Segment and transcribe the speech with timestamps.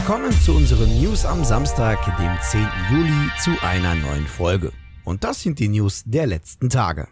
[0.00, 2.66] Willkommen zu unseren News am Samstag, dem 10.
[2.90, 4.72] Juli, zu einer neuen Folge.
[5.04, 7.06] Und das sind die News der letzten Tage.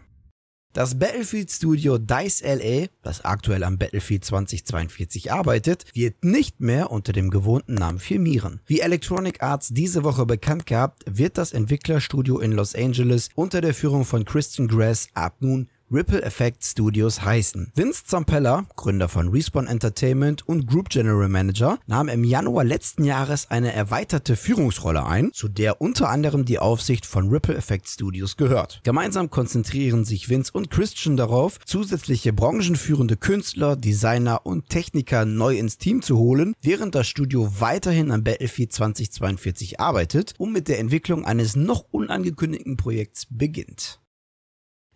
[0.73, 7.13] Das Battlefield Studio DICE LA, das aktuell am Battlefield 2042 arbeitet, wird nicht mehr unter
[7.13, 8.59] dem gewohnten Namen firmieren.
[8.65, 13.75] Wie Electronic Arts diese Woche bekannt gehabt, wird das Entwicklerstudio in Los Angeles unter der
[13.75, 17.71] Führung von Christian Grass ab nun Ripple Effect Studios heißen.
[17.73, 23.49] Vince Zampella, Gründer von Respawn Entertainment und Group General Manager, nahm im Januar letzten Jahres
[23.49, 28.81] eine erweiterte Führungsrolle ein, zu der unter anderem die Aufsicht von Ripple Effect Studios gehört.
[28.83, 35.79] Gemeinsam konzentrieren sich Vince und Christian darauf, zusätzliche branchenführende Künstler, Designer und Techniker neu ins
[35.79, 41.25] Team zu holen, während das Studio weiterhin am Battlefield 2042 arbeitet und mit der Entwicklung
[41.25, 43.99] eines noch unangekündigten Projekts beginnt.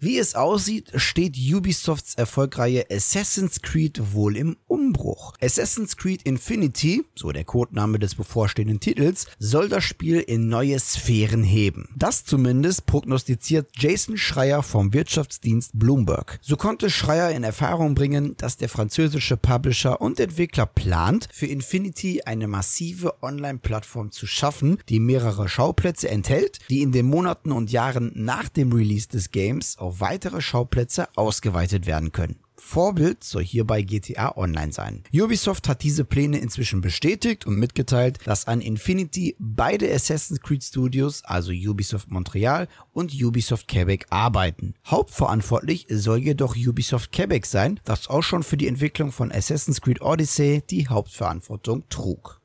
[0.03, 5.31] Wie es aussieht, steht Ubisofts Erfolgreiche Assassin's Creed wohl im Umbruch.
[5.41, 11.45] Assassin's Creed Infinity, so der Codename des bevorstehenden Titels, soll das Spiel in neue Sphären
[11.45, 11.88] heben.
[11.95, 16.38] Das zumindest prognostiziert Jason Schreier vom Wirtschaftsdienst Bloomberg.
[16.41, 22.23] So konnte Schreier in Erfahrung bringen, dass der französische Publisher und Entwickler plant, für Infinity
[22.23, 28.11] eine massive Online-Plattform zu schaffen, die mehrere Schauplätze enthält, die in den Monaten und Jahren
[28.16, 32.39] nach dem Release des Games auf weitere Schauplätze ausgeweitet werden können.
[32.55, 35.03] Vorbild soll hierbei GTA Online sein.
[35.13, 41.23] Ubisoft hat diese Pläne inzwischen bestätigt und mitgeteilt, dass an Infinity beide Assassin's Creed Studios,
[41.25, 44.75] also Ubisoft Montreal und Ubisoft Quebec, arbeiten.
[44.85, 50.02] Hauptverantwortlich soll jedoch Ubisoft Quebec sein, das auch schon für die Entwicklung von Assassin's Creed
[50.02, 52.42] Odyssey die Hauptverantwortung trug.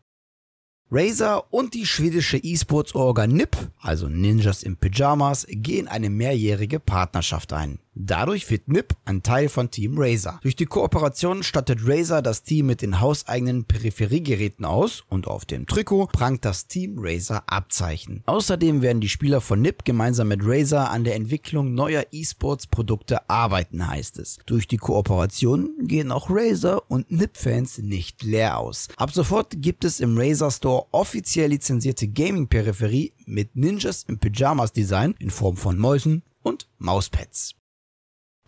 [0.91, 7.79] Razer und die schwedische E-Sports-Orga NIP, also Ninjas in Pyjamas, gehen eine mehrjährige Partnerschaft ein.
[8.01, 10.39] Dadurch wird NIP ein Teil von Team Razer.
[10.43, 15.67] Durch die Kooperation stattet Razer das Team mit den hauseigenen Peripheriegeräten aus und auf dem
[15.67, 18.23] Trikot prangt das Team Razer Abzeichen.
[18.27, 23.89] Außerdem werden die Spieler von NIP gemeinsam mit Razer an der Entwicklung neuer E-Sports-Produkte arbeiten,
[23.89, 24.39] heißt es.
[24.47, 28.87] Durch die Kooperation gehen auch Razer und NIP-Fans nicht leer aus.
[28.97, 35.31] Ab sofort gibt es im Razer Store offiziell lizenzierte Gaming-Peripherie mit Ninjas im Pyjamas-Design in
[35.31, 37.58] Form von Mäusen und Mauspads.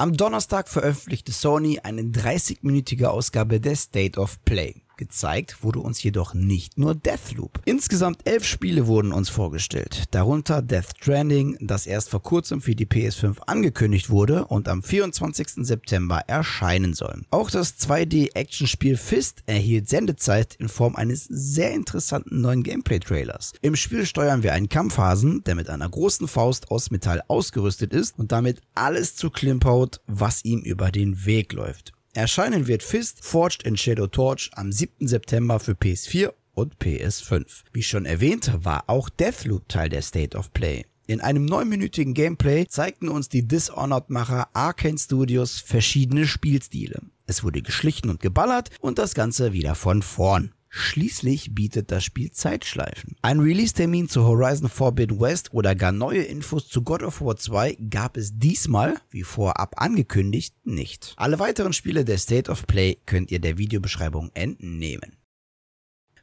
[0.00, 4.76] Am Donnerstag veröffentlichte Sony eine 30-minütige Ausgabe des State of Play.
[5.00, 7.62] Gezeigt wurde uns jedoch nicht nur Deathloop.
[7.64, 12.84] Insgesamt elf Spiele wurden uns vorgestellt, darunter Death Stranding, das erst vor kurzem für die
[12.84, 15.66] PS5 angekündigt wurde und am 24.
[15.66, 17.22] September erscheinen soll.
[17.30, 23.54] Auch das 2D-Actionspiel Fist erhielt Sendezeit in Form eines sehr interessanten neuen Gameplay-Trailers.
[23.62, 28.18] Im Spiel steuern wir einen Kampfhasen, der mit einer großen Faust aus Metall ausgerüstet ist
[28.18, 31.94] und damit alles zu Klimpaut, was ihm über den Weg läuft.
[32.12, 35.06] Erscheinen wird Fist Forged in Shadow Torch am 7.
[35.06, 37.62] September für PS4 und PS5.
[37.72, 40.84] Wie schon erwähnt, war auch Deathloop Teil der State of Play.
[41.06, 47.00] In einem neunminütigen Gameplay zeigten uns die Dishonored-Macher Arkane Studios verschiedene Spielstile.
[47.26, 50.52] Es wurde geschlichen und geballert und das Ganze wieder von vorn.
[50.72, 53.16] Schließlich bietet das Spiel Zeitschleifen.
[53.22, 57.76] Ein Release-Termin zu Horizon Forbidden West oder gar neue Infos zu God of War 2
[57.90, 61.14] gab es diesmal, wie vorab angekündigt, nicht.
[61.16, 65.19] Alle weiteren Spiele der State of Play könnt ihr der Videobeschreibung entnehmen.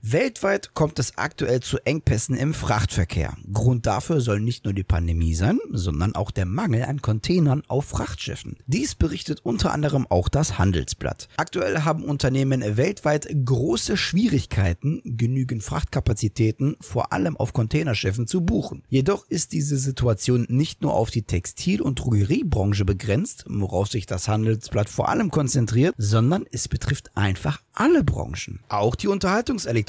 [0.10, 3.36] Weltweit kommt es aktuell zu Engpässen im Frachtverkehr.
[3.52, 7.86] Grund dafür soll nicht nur die Pandemie sein, sondern auch der Mangel an Containern auf
[7.86, 8.56] Frachtschiffen.
[8.68, 11.28] Dies berichtet unter anderem auch das Handelsblatt.
[11.36, 18.84] Aktuell haben Unternehmen weltweit große Schwierigkeiten, genügend Frachtkapazitäten vor allem auf Containerschiffen zu buchen.
[18.88, 24.30] Jedoch ist diese Situation nicht nur auf die Textil- und Drogeriebranche begrenzt, worauf sich das
[24.30, 28.62] Handelsblatt vor allem konzentriert, sondern es betrifft einfach alle Branchen.
[28.70, 29.08] Auch die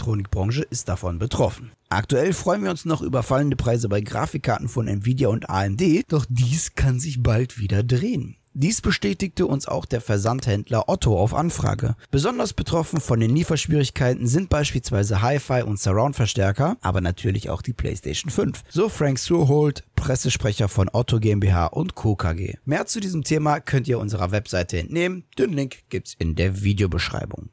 [0.09, 1.73] Unterhaltungselektronikbranche ist davon betroffen.
[1.91, 6.27] Aktuell freuen wir uns noch über fallende Preise bei Grafikkarten von Nvidia und AMD, doch
[6.29, 8.37] dies kann sich bald wieder drehen.
[8.55, 11.95] Dies bestätigte uns auch der Versandhändler Otto auf Anfrage.
[12.11, 18.31] Besonders betroffen von den Lieferschwierigkeiten sind beispielsweise Hi-Fi und Surround-Verstärker, aber natürlich auch die PlayStation
[18.31, 18.65] 5.
[18.69, 22.17] So Frank Surhold, Pressesprecher von Otto GmbH und Co.
[22.17, 22.57] KG.
[22.65, 25.25] Mehr zu diesem Thema könnt ihr unserer Webseite entnehmen.
[25.39, 27.51] Den Link gibt's in der Videobeschreibung.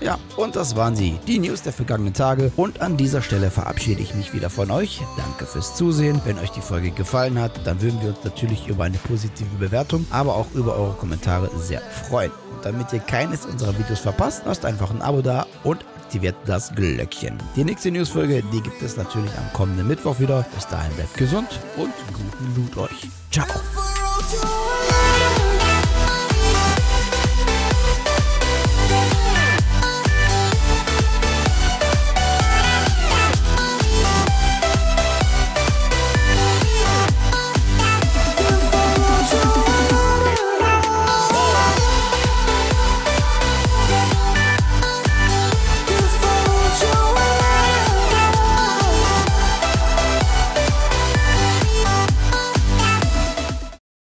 [0.00, 2.52] Ja, und das waren sie, die News der vergangenen Tage.
[2.56, 5.02] Und an dieser Stelle verabschiede ich mich wieder von euch.
[5.16, 6.20] Danke fürs Zusehen.
[6.24, 10.06] Wenn euch die Folge gefallen hat, dann würden wir uns natürlich über eine positive Bewertung,
[10.10, 12.30] aber auch über eure Kommentare sehr freuen.
[12.54, 16.74] Und damit ihr keines unserer Videos verpasst, lasst einfach ein Abo da und aktiviert das
[16.74, 17.38] Glöckchen.
[17.54, 20.44] Die nächste Newsfolge, die gibt es natürlich am kommenden Mittwoch wieder.
[20.54, 23.08] Bis dahin bleibt gesund und guten Loot euch.
[23.30, 23.46] Ciao.